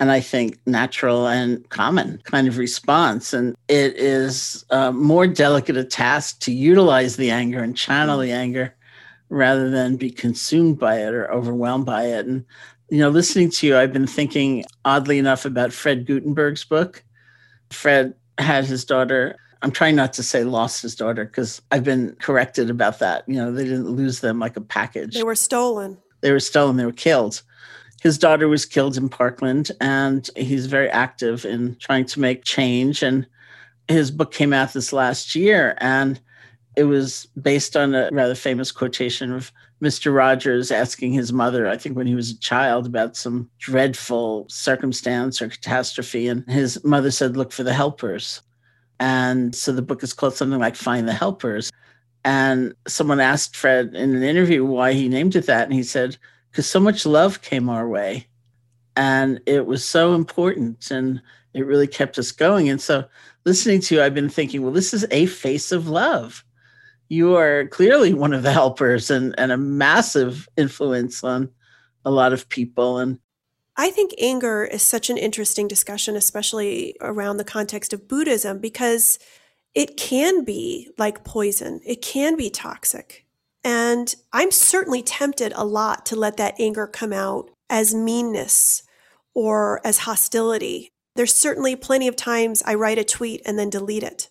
[0.00, 3.32] and I think natural and common kind of response.
[3.32, 8.30] And it is a more delicate a task to utilize the anger and channel the
[8.30, 8.76] anger
[9.28, 12.26] rather than be consumed by it or overwhelmed by it.
[12.26, 12.44] And,
[12.90, 17.02] you know, listening to you, I've been thinking oddly enough about Fred Guttenberg's book.
[17.70, 22.16] Fred had his daughter I'm trying not to say lost his daughter because I've been
[22.20, 23.24] corrected about that.
[23.28, 25.14] You know, they didn't lose them like a package.
[25.14, 25.98] They were stolen.
[26.20, 26.76] They were stolen.
[26.76, 27.42] They were killed.
[28.02, 33.02] His daughter was killed in Parkland, and he's very active in trying to make change.
[33.02, 33.26] And
[33.88, 36.20] his book came out this last year, and
[36.76, 39.50] it was based on a rather famous quotation of
[39.82, 40.14] Mr.
[40.14, 45.42] Rogers asking his mother, I think when he was a child, about some dreadful circumstance
[45.42, 46.28] or catastrophe.
[46.28, 48.42] And his mother said, Look for the helpers.
[49.00, 51.70] And so the book is called something like Find the Helpers.
[52.24, 55.64] And someone asked Fred in an interview why he named it that.
[55.64, 56.16] And he said,
[56.50, 58.26] because so much love came our way.
[58.96, 61.22] And it was so important and
[61.54, 62.68] it really kept us going.
[62.68, 63.04] And so
[63.44, 66.44] listening to you, I've been thinking, well, this is a face of love.
[67.08, 71.48] You are clearly one of the helpers and, and a massive influence on
[72.04, 72.98] a lot of people.
[72.98, 73.18] And
[73.80, 79.20] I think anger is such an interesting discussion, especially around the context of Buddhism, because
[79.72, 83.24] it can be like poison, it can be toxic.
[83.62, 88.82] And I'm certainly tempted a lot to let that anger come out as meanness
[89.32, 90.90] or as hostility.
[91.14, 94.28] There's certainly plenty of times I write a tweet and then delete it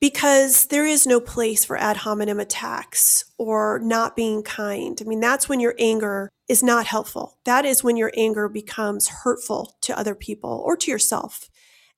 [0.00, 4.98] because there is no place for ad hominem attacks or not being kind.
[5.00, 7.38] I mean, that's when your anger is not helpful.
[7.44, 11.50] That is when your anger becomes hurtful to other people or to yourself.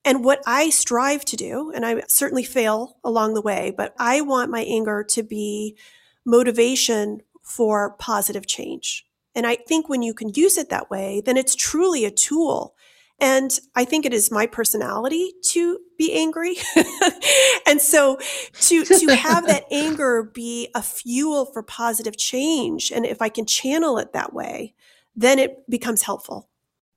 [0.04, 4.22] And what I strive to do, and I certainly fail along the way, but I
[4.22, 5.76] want my anger to be
[6.24, 9.04] motivation for positive change.
[9.34, 12.74] And I think when you can use it that way, then it's truly a tool
[13.20, 16.56] and I think it is my personality to be angry.
[17.66, 18.18] and so
[18.60, 23.46] to, to have that anger be a fuel for positive change, and if I can
[23.46, 24.74] channel it that way,
[25.14, 26.48] then it becomes helpful.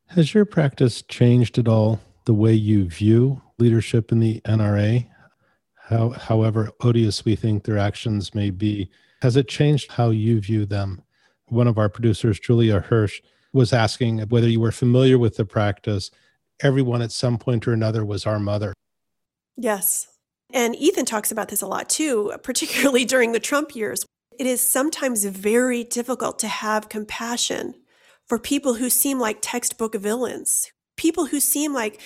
[0.08, 5.08] Has your practice changed at all the way you view leadership in the NRA?
[5.76, 8.90] How, however odious we think their actions may be,
[9.22, 11.02] has it changed how you view them?
[11.48, 13.22] One of our producers, Julia Hirsch,
[13.54, 16.12] was asking whether you were familiar with the practice.
[16.62, 18.74] Everyone at some point or another was our mother.
[19.56, 20.08] Yes.
[20.52, 24.06] And Ethan talks about this a lot too, particularly during the Trump years.
[24.40, 27.76] It is sometimes very difficult to have compassion
[28.28, 32.00] for people who seem like textbook villains, people who seem like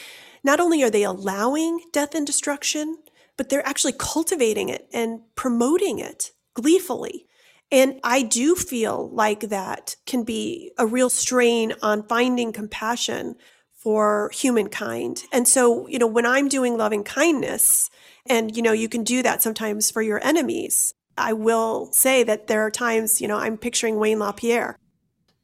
[0.43, 2.97] not only are they allowing death and destruction,
[3.38, 7.26] but they're actually cultivating it and promoting it gleefully.
[7.71, 13.36] And I do feel like that can be a real strain on finding compassion
[13.73, 15.23] for humankind.
[15.32, 17.89] And so, you know, when I'm doing loving kindness,
[18.25, 22.47] and, you know, you can do that sometimes for your enemies, I will say that
[22.47, 24.77] there are times, you know, I'm picturing Wayne LaPierre.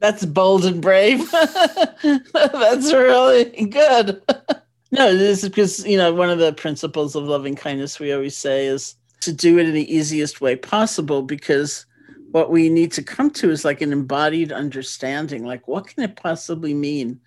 [0.00, 1.30] That's bold and brave.
[2.32, 4.22] That's really good.
[4.92, 8.36] no, this is because, you know, one of the principles of loving kindness we always
[8.36, 11.86] say is to do it in the easiest way possible because
[12.34, 16.16] what we need to come to is like an embodied understanding like what can it
[16.16, 17.20] possibly mean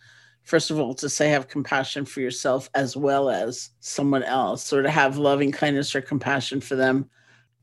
[0.44, 4.84] first of all to say have compassion for yourself as well as someone else or
[4.84, 7.10] to have loving kindness or compassion for them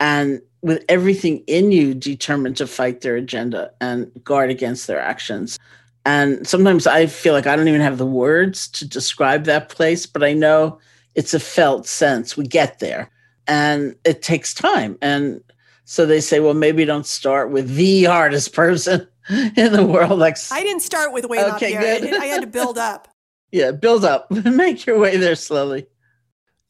[0.00, 5.58] and with everything in you determined to fight their agenda and guard against their actions.
[6.06, 10.06] And sometimes i feel like i don't even have the words to describe that place
[10.06, 10.78] but i know
[11.14, 12.36] it's a felt sense.
[12.36, 13.10] We get there.
[13.46, 14.98] And it takes time.
[15.00, 15.40] And
[15.84, 20.18] so they say, well, maybe don't start with the hardest person in the world.
[20.18, 22.14] Like I didn't start with way okay, good.
[22.14, 23.08] I had to build up.
[23.52, 24.30] yeah, build up.
[24.44, 25.86] Make your way there slowly.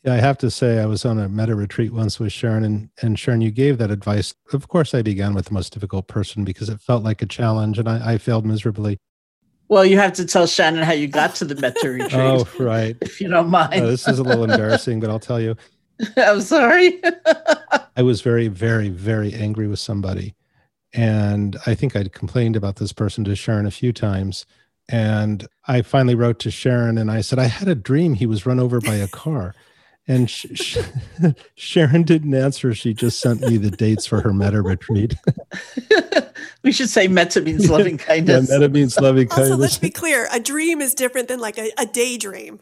[0.03, 2.91] Yeah, I have to say, I was on a metta retreat once with Sharon, and,
[3.01, 4.35] and Sharon, you gave that advice.
[4.53, 7.79] Of course, I began with the most difficult person because it felt like a challenge,
[7.79, 8.99] and I, I failed miserably.
[9.69, 12.12] Well, you have to tell Shannon how you got to the metta retreat.
[12.12, 12.99] oh, right.
[13.01, 13.83] If you don't mind.
[13.83, 15.57] Oh, this is a little embarrassing, but I'll tell you.
[16.19, 17.01] I'm sorry.
[17.97, 20.35] I was very, very, very angry with somebody.
[20.93, 24.47] And I think I'd complained about this person to Sharon a few times.
[24.89, 28.47] And I finally wrote to Sharon and I said, I had a dream he was
[28.47, 29.55] run over by a car.
[30.07, 30.79] And sh- sh-
[31.55, 32.75] Sharon didn't answer.
[32.75, 35.15] She just sent me the dates for her metta retreat.
[36.63, 38.51] we should say metta means loving kindness.
[38.51, 39.51] yeah, metta means loving kindness.
[39.53, 42.61] Also, let's be clear a dream is different than like a, a daydream.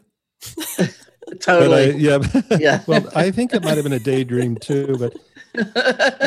[1.39, 1.93] totally.
[1.93, 2.19] I, yeah.
[2.59, 2.83] Yeah.
[2.87, 5.15] well, I think it might have been a daydream too, but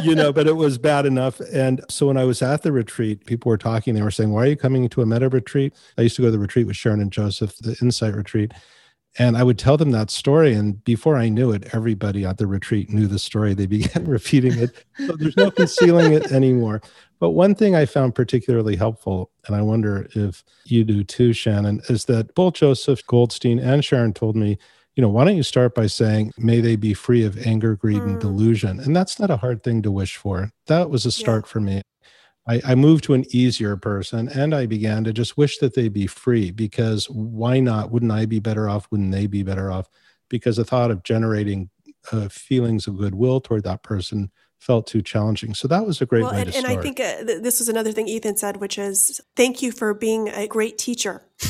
[0.03, 1.41] you know, but it was bad enough.
[1.53, 4.45] And so when I was at the retreat, people were talking, they were saying, Why
[4.45, 5.75] are you coming to a metta retreat?
[5.99, 8.53] I used to go to the retreat with Sharon and Joseph, the insight retreat.
[9.19, 10.53] And I would tell them that story.
[10.53, 13.55] And before I knew it, everybody at the retreat knew the story.
[13.55, 14.85] They began repeating it.
[15.07, 16.83] So there's no concealing it anymore.
[17.19, 21.81] But one thing I found particularly helpful, and I wonder if you do too, Shannon,
[21.89, 24.59] is that both Joseph Goldstein and Sharon told me,
[24.97, 28.01] you know, why don't you start by saying, may they be free of anger, greed,
[28.01, 28.07] mm.
[28.07, 28.81] and delusion?
[28.81, 30.51] And that's not a hard thing to wish for.
[30.67, 31.53] That was a start yeah.
[31.53, 31.83] for me.
[32.49, 35.89] I, I, moved to an easier person and I began to just wish that they
[35.89, 37.91] be free because why not?
[37.91, 38.87] Wouldn't I be better off?
[38.91, 39.89] Wouldn't they be better off?
[40.31, 41.71] Because the thought of generating
[42.13, 44.31] uh, feelings of goodwill toward that person
[44.61, 45.55] felt too challenging.
[45.55, 46.71] So that was a great well, way and, to start.
[46.71, 49.73] And I think uh, th- this was another thing Ethan said, which is thank you
[49.73, 51.27] for being a great teacher.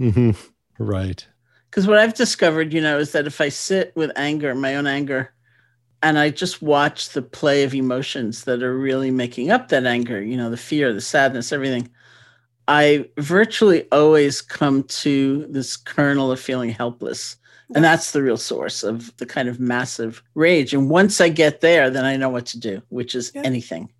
[0.00, 0.30] mm-hmm.
[0.78, 1.26] Right.
[1.72, 4.86] Because what I've discovered, you know, is that if I sit with anger, my own
[4.86, 5.32] anger,
[6.02, 10.22] and I just watch the play of emotions that are really making up that anger,
[10.22, 11.88] you know, the fear, the sadness, everything,
[12.68, 17.36] I virtually always come to this kernel of feeling helpless.
[17.74, 20.74] And that's the real source of the kind of massive rage.
[20.74, 23.40] And once I get there, then I know what to do, which is yeah.
[23.46, 23.90] anything.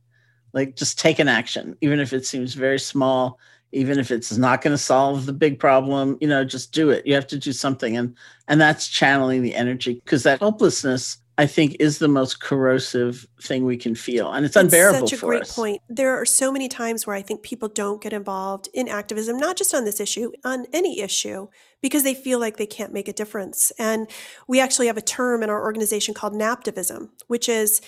[0.53, 3.39] Like just take an action, even if it seems very small,
[3.73, 7.07] even if it's not going to solve the big problem, you know, just do it.
[7.07, 7.97] You have to do something.
[7.97, 8.17] And
[8.49, 13.65] and that's channeling the energy because that helplessness I think is the most corrosive thing
[13.65, 15.09] we can feel, and it's, it's unbearable.
[15.09, 15.55] Such a great us.
[15.55, 15.81] point.
[15.89, 19.57] There are so many times where I think people don't get involved in activism, not
[19.57, 21.49] just on this issue, on any issue,
[21.81, 23.73] because they feel like they can't make a difference.
[23.79, 24.09] And
[24.47, 27.81] we actually have a term in our organization called naptivism, which is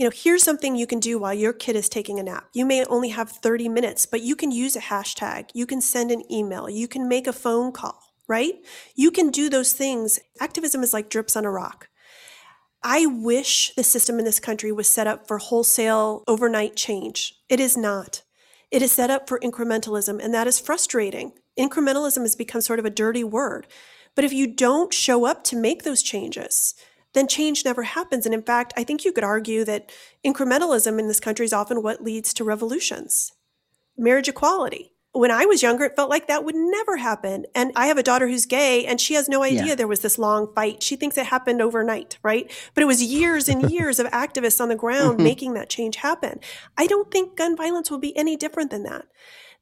[0.00, 2.48] you know, here's something you can do while your kid is taking a nap.
[2.54, 5.50] You may only have 30 minutes, but you can use a hashtag.
[5.52, 6.70] You can send an email.
[6.70, 8.54] You can make a phone call, right?
[8.94, 10.18] You can do those things.
[10.40, 11.90] Activism is like drips on a rock.
[12.82, 17.34] I wish the system in this country was set up for wholesale overnight change.
[17.50, 18.22] It is not.
[18.70, 21.32] It is set up for incrementalism, and that is frustrating.
[21.58, 23.66] Incrementalism has become sort of a dirty word.
[24.14, 26.74] But if you don't show up to make those changes,
[27.14, 28.26] then change never happens.
[28.26, 29.90] And in fact, I think you could argue that
[30.24, 33.32] incrementalism in this country is often what leads to revolutions.
[33.96, 37.44] Marriage equality when I was younger, it felt like that would never happen.
[37.54, 39.74] And I have a daughter who's gay, and she has no idea yeah.
[39.74, 40.82] there was this long fight.
[40.82, 42.50] She thinks it happened overnight, right?
[42.74, 45.24] But it was years and years of activists on the ground mm-hmm.
[45.24, 46.38] making that change happen.
[46.76, 49.06] I don't think gun violence will be any different than that.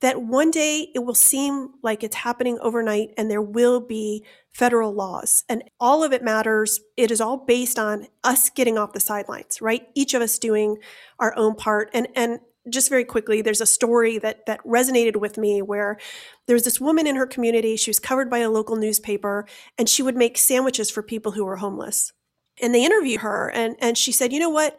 [0.00, 4.92] That one day it will seem like it's happening overnight, and there will be federal
[4.92, 5.44] laws.
[5.48, 6.80] And all of it matters.
[6.96, 9.88] It is all based on us getting off the sidelines, right?
[9.94, 10.78] Each of us doing
[11.18, 11.90] our own part.
[11.92, 12.40] And, and
[12.70, 15.98] just very quickly, there's a story that that resonated with me where
[16.46, 17.76] there's this woman in her community.
[17.76, 19.46] She was covered by a local newspaper,
[19.78, 22.12] and she would make sandwiches for people who were homeless.
[22.60, 24.78] And they interviewed her, and and she said, "You know what?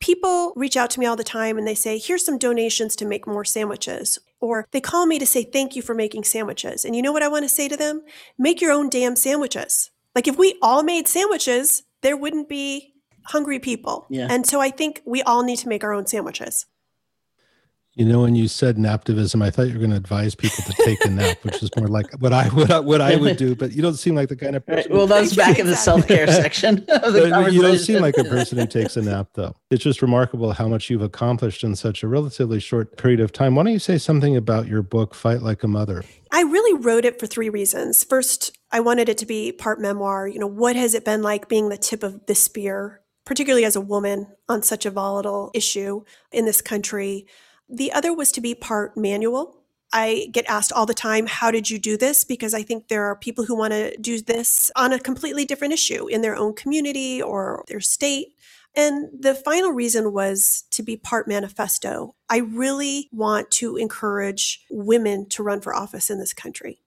[0.00, 3.04] People reach out to me all the time, and they say, here's some donations to
[3.04, 6.84] make more sandwiches." Or they call me to say thank you for making sandwiches.
[6.84, 8.02] And you know what I want to say to them?
[8.38, 9.90] Make your own damn sandwiches.
[10.14, 14.06] Like if we all made sandwiches, there wouldn't be hungry people.
[14.08, 14.28] Yeah.
[14.30, 16.66] And so I think we all need to make our own sandwiches.
[17.96, 20.74] You know, when you said naptivism, I thought you were going to advise people to
[20.84, 23.54] take a nap, which is more like what I would what I would do.
[23.56, 24.92] But you don't seem like the kind of person.
[24.92, 24.98] Right.
[24.98, 26.84] Well, that's back in the self care section.
[27.06, 29.56] you don't seem like a person who takes a nap, though.
[29.70, 33.54] It's just remarkable how much you've accomplished in such a relatively short period of time.
[33.54, 36.04] Why don't you say something about your book, Fight Like a Mother?
[36.30, 38.04] I really wrote it for three reasons.
[38.04, 40.28] First, I wanted it to be part memoir.
[40.28, 43.74] You know, what has it been like being the tip of the spear, particularly as
[43.74, 47.26] a woman on such a volatile issue in this country?
[47.68, 49.56] The other was to be part manual.
[49.92, 52.24] I get asked all the time, how did you do this?
[52.24, 55.74] Because I think there are people who want to do this on a completely different
[55.74, 58.34] issue in their own community or their state.
[58.74, 62.14] And the final reason was to be part manifesto.
[62.28, 66.82] I really want to encourage women to run for office in this country.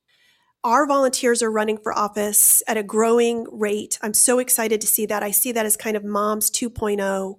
[0.64, 3.98] Our volunteers are running for office at a growing rate.
[4.04, 5.24] I'm so excited to see that.
[5.24, 7.38] I see that as kind of moms 2.0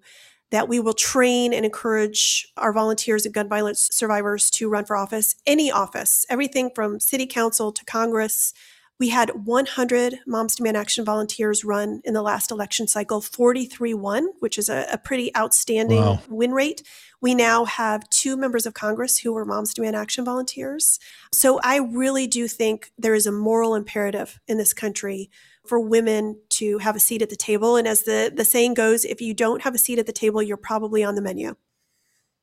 [0.51, 4.97] that we will train and encourage our volunteers and gun violence survivors to run for
[4.97, 8.53] office, any office, everything from city council to Congress,
[9.01, 14.29] We had 100 Moms Demand Action volunteers run in the last election cycle, 43 won,
[14.41, 16.21] which is a, a pretty outstanding wow.
[16.29, 16.83] win rate.
[17.23, 20.99] We now have two members of Congress who were Moms Demand Action volunteers.
[21.33, 25.31] So I really do think there is a moral imperative in this country
[25.71, 27.77] for women to have a seat at the table.
[27.77, 30.43] And as the, the saying goes, if you don't have a seat at the table,
[30.43, 31.55] you're probably on the menu.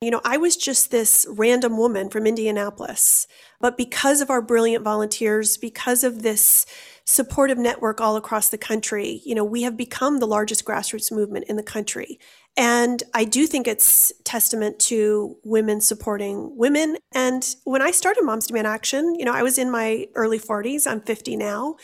[0.00, 3.26] You know, I was just this random woman from Indianapolis,
[3.60, 6.64] but because of our brilliant volunteers, because of this
[7.04, 11.44] supportive network all across the country, you know, we have become the largest grassroots movement
[11.48, 12.18] in the country.
[12.56, 16.96] And I do think it's testament to women supporting women.
[17.14, 20.86] And when I started Moms Demand Action, you know, I was in my early 40s,
[20.90, 21.76] I'm 50 now.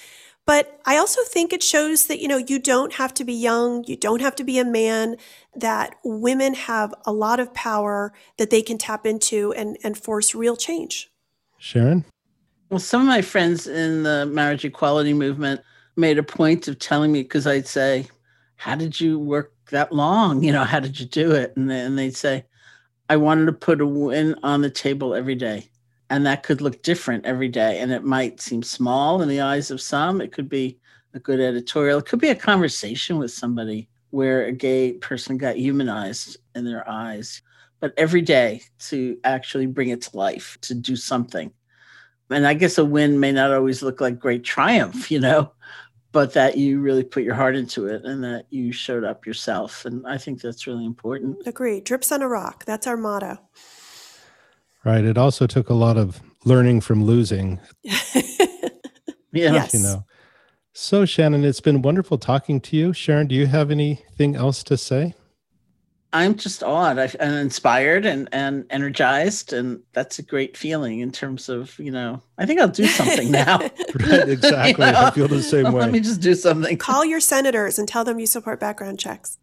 [0.47, 3.83] But I also think it shows that, you know, you don't have to be young,
[3.85, 5.17] you don't have to be a man,
[5.57, 10.35] that women have a lot of power that they can tap into and, and force
[10.35, 11.11] real change.
[11.59, 12.05] Sharon?
[12.69, 15.63] Well, some of my friends in the marriage equality movement
[15.97, 18.07] made a point of telling me because I'd say,
[18.57, 20.43] How did you work that long?
[20.43, 21.55] You know, how did you do it?
[21.57, 22.45] And, then they'd say,
[23.09, 25.71] I wanted to put a win on the table every day
[26.11, 29.71] and that could look different every day and it might seem small in the eyes
[29.71, 30.21] of some.
[30.21, 30.79] It could be
[31.15, 31.99] a good editorial.
[31.99, 36.89] It could be a conversation with somebody where a gay person got humanized in their
[36.89, 37.43] eyes.
[37.81, 41.53] But every day to actually bring it to life to do something.
[42.31, 45.53] And i guess a win may not always look like great triumph you know
[46.11, 49.85] but that you really put your heart into it and that you showed up yourself.
[49.85, 51.47] And i think that's really important.
[51.47, 52.65] Agree drips on a rock.
[52.65, 53.39] That's our motto
[54.85, 55.05] Right.
[55.05, 57.59] It also took a lot of learning from losing.
[57.83, 58.23] yeah.
[59.33, 59.75] Yes.
[59.75, 60.05] You know.
[60.73, 62.93] So Shannon, it's been wonderful talking to you.
[62.93, 65.15] Sharon, do you have anything else to say?
[66.15, 69.53] I'm just awed I, am inspired and, and energized.
[69.53, 73.31] And that's a great feeling in terms of, you know, I think I'll do something
[73.33, 73.59] now.
[73.59, 74.85] right, exactly.
[74.87, 75.01] you know?
[75.01, 75.81] I feel the same way.
[75.81, 76.79] Let me just do something.
[76.79, 79.39] Call your senators and tell them you support background checks.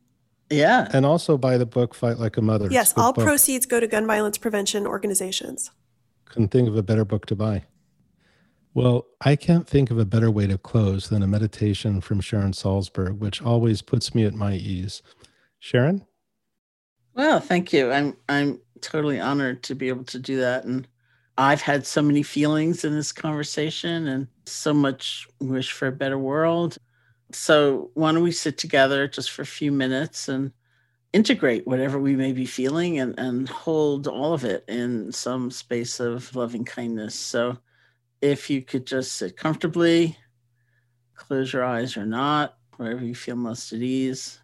[0.51, 0.87] Yeah.
[0.93, 2.67] And also buy the book Fight Like a Mother.
[2.69, 3.25] Yes, all book.
[3.25, 5.71] proceeds go to gun violence prevention organizations.
[6.25, 7.63] Couldn't think of a better book to buy.
[8.73, 12.53] Well, I can't think of a better way to close than a meditation from Sharon
[12.53, 15.01] Salzberg, which always puts me at my ease.
[15.59, 16.05] Sharon?
[17.13, 17.91] Well, thank you.
[17.91, 20.87] I'm I'm totally honored to be able to do that and
[21.37, 26.19] I've had so many feelings in this conversation and so much wish for a better
[26.19, 26.77] world.
[27.33, 30.51] So, why don't we sit together just for a few minutes and
[31.13, 35.99] integrate whatever we may be feeling and, and hold all of it in some space
[35.99, 37.15] of loving kindness.
[37.15, 37.57] So,
[38.21, 40.17] if you could just sit comfortably,
[41.15, 44.39] close your eyes or not, wherever you feel most at ease.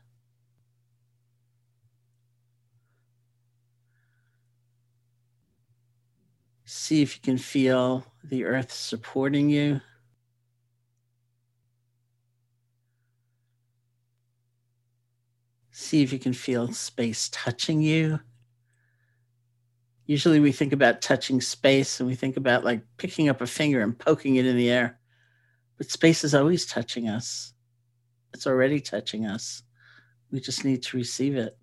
[6.66, 9.82] See if you can feel the earth supporting you.
[15.80, 18.20] See if you can feel space touching you.
[20.08, 23.82] Usually we think about touching space and we think about like picking up a finger
[23.82, 25.00] and poking it in the air.
[25.78, 27.54] But space is always touching us.
[28.34, 29.62] It's already touching us.
[30.32, 31.56] We just need to receive it.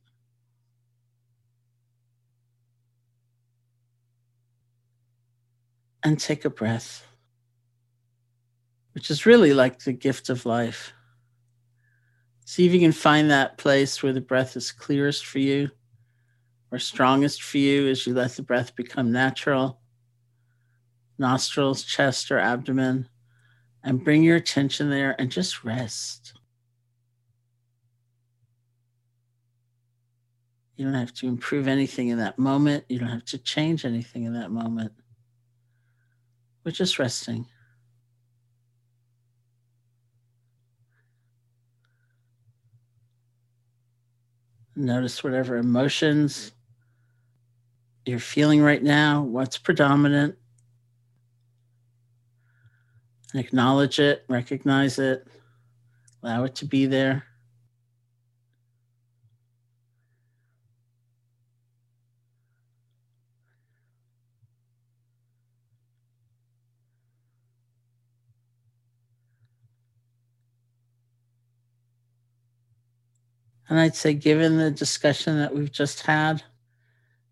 [6.04, 7.04] And take a breath,
[8.92, 10.92] which is really like the gift of life.
[12.44, 15.70] See if you can find that place where the breath is clearest for you
[16.70, 19.80] or strongest for you as you let the breath become natural.
[21.18, 23.08] Nostrils, chest, or abdomen.
[23.82, 26.34] And bring your attention there and just rest.
[30.76, 32.84] You don't have to improve anything in that moment.
[32.88, 34.92] You don't have to change anything in that moment.
[36.64, 37.46] We're just resting.
[44.76, 46.52] Notice whatever emotions
[48.04, 50.36] you're feeling right now, what's predominant.
[53.34, 55.26] Acknowledge it, recognize it,
[56.22, 57.24] allow it to be there.
[73.74, 76.44] And I'd say, given the discussion that we've just had,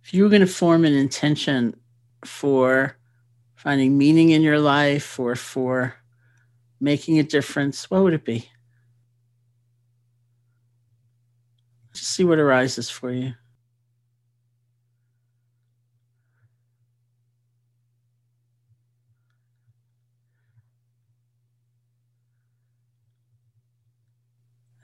[0.02, 1.76] if you were going to form an intention
[2.24, 2.96] for
[3.54, 5.94] finding meaning in your life or for
[6.80, 8.50] making a difference, what would it be?
[11.94, 13.34] Just see what arises for you.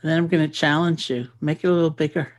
[0.00, 1.28] And then I'm going to challenge you.
[1.40, 2.32] Make it a little bigger.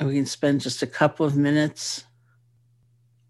[0.00, 2.04] We can spend just a couple of minutes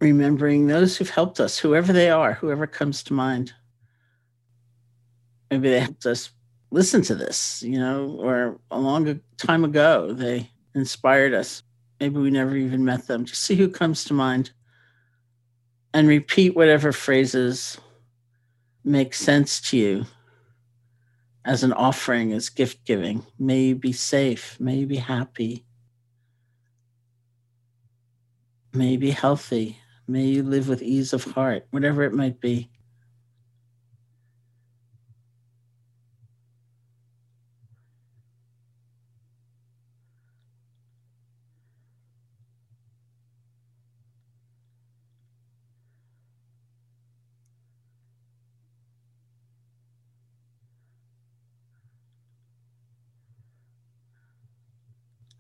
[0.01, 3.53] remembering those who've helped us, whoever they are, whoever comes to mind.
[5.51, 6.31] Maybe they helped us
[6.71, 11.63] listen to this, you know, or a long time ago they inspired us.
[12.01, 13.25] Maybe we never even met them.
[13.25, 14.53] Just see who comes to mind
[15.95, 17.79] and repeat whatever phrases
[18.85, 20.07] make sense to you
[21.45, 23.25] as an offering, as gift giving.
[23.39, 25.65] May you be safe, may you be happy,
[28.73, 29.79] may you be healthy,
[30.11, 32.71] May you live with ease of heart, whatever it might be.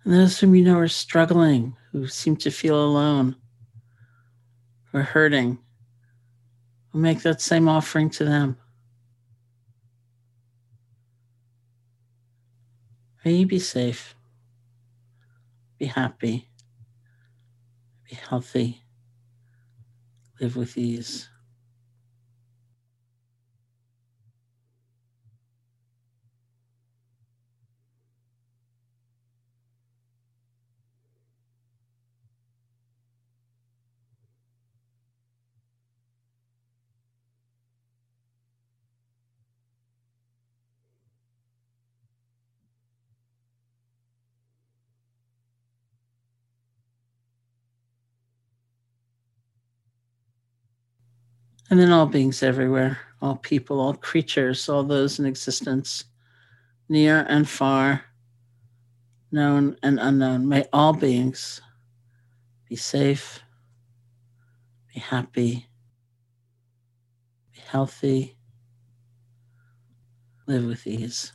[0.05, 3.37] And those whom you know are struggling, who seem to feel alone
[4.93, 5.59] or hurting,
[6.93, 8.57] we'll make that same offering to them.
[13.25, 14.15] May you be safe,
[15.79, 16.49] be happy,
[18.09, 18.83] be healthy,
[20.41, 21.29] live with ease.
[51.71, 56.05] And then all beings everywhere, all people, all creatures, all those in existence,
[56.89, 58.05] near and far,
[59.31, 60.49] known and unknown.
[60.49, 61.61] May all beings
[62.69, 63.41] be safe,
[64.95, 65.67] be happy,
[67.53, 68.37] be healthy,
[70.47, 71.33] live with ease.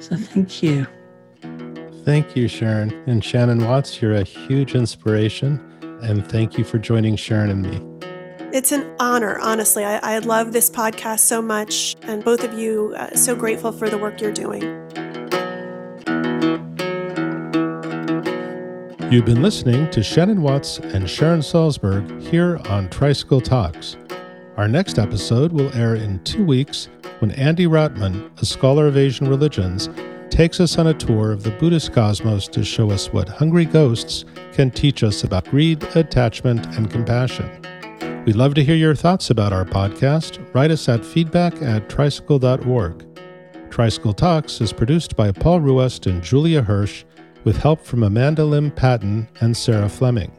[0.00, 0.86] So thank you.
[2.04, 2.90] Thank you, Sharon.
[3.06, 5.60] And Shannon Watts, you're a huge inspiration.
[6.02, 8.06] And thank you for joining Sharon and me.
[8.52, 9.84] It's an honor, honestly.
[9.84, 13.88] I, I love this podcast so much, and both of you, uh, so grateful for
[13.88, 14.62] the work you're doing.
[19.12, 23.96] You've been listening to Shannon Watts and Sharon Salzberg here on Tricycle Talks.
[24.56, 26.88] Our next episode will air in two weeks
[27.20, 29.88] when Andy Rotman, a scholar of Asian religions,
[30.30, 34.24] takes us on a tour of the Buddhist cosmos to show us what hungry ghosts
[34.52, 37.50] can teach us about greed, attachment, and compassion.
[38.24, 40.38] We'd love to hear your thoughts about our podcast.
[40.54, 43.06] Write us at feedback at tricycle.org.
[43.70, 47.04] Tricycle Talks is produced by Paul Ruest and Julia Hirsch
[47.44, 50.32] with help from Amanda Lim Patton and Sarah Fleming.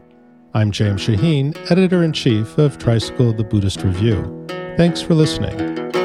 [0.53, 4.45] I'm James Shaheen, editor in chief of Tricycle the Buddhist Review.
[4.77, 6.00] Thanks for listening.